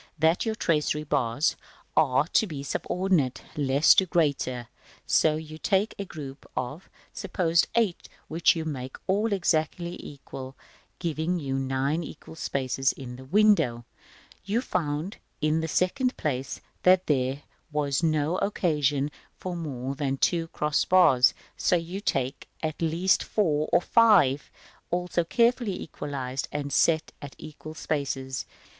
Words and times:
that 0.17 0.47
your 0.47 0.55
tracery 0.55 1.03
bars 1.03 1.55
are 1.95 2.25
to 2.25 2.47
be 2.47 2.63
subordinated, 2.63 3.45
less 3.55 3.93
to 3.93 4.07
greater; 4.07 4.67
so 5.05 5.35
you 5.35 5.59
take 5.59 5.93
a 5.99 6.05
group 6.05 6.49
of, 6.57 6.89
suppose, 7.13 7.67
eight, 7.75 8.09
which 8.27 8.55
you 8.55 8.65
make 8.65 8.97
all 9.05 9.31
exactly 9.31 9.95
equal, 10.03 10.57
giving 10.97 11.37
you 11.37 11.53
nine 11.53 12.03
equal 12.03 12.33
spaces 12.33 12.91
in 12.93 13.15
the 13.15 13.25
window, 13.25 13.75
as 13.75 13.75
at 13.75 13.77
A, 13.77 13.77
Fig. 13.77 13.91
XLVI. 13.91 14.41
You 14.45 14.61
found, 14.61 15.17
in 15.39 15.61
the 15.61 15.67
second 15.67 16.17
place(§ 16.17 16.55
VII.), 16.55 16.63
that 16.81 17.05
there 17.05 17.43
was 17.71 18.01
no 18.01 18.37
occasion 18.39 19.11
for 19.37 19.55
more 19.55 19.93
than 19.93 20.17
two 20.17 20.47
cross 20.47 20.83
bars; 20.83 21.35
so 21.55 21.75
you 21.75 22.01
take 22.01 22.49
at 22.63 22.81
least 22.81 23.21
four 23.21 23.69
or 23.71 23.81
five 23.81 24.49
(also 24.89 25.21
represented 25.21 25.51
at 25.51 25.51
A, 25.51 25.51
Fig. 25.51 25.51
XLVI.), 25.51 25.57
also 25.69 25.69
carefully 25.69 25.79
equalised, 25.79 26.47
and 26.51 26.73
set 26.73 27.11
at 27.21 27.35
equal 27.37 27.75
spaces. 27.75 28.47